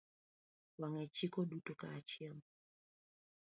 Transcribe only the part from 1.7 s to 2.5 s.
kaachiel.